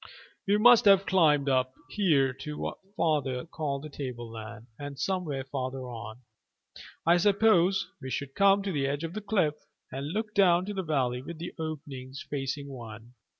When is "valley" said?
10.83-11.21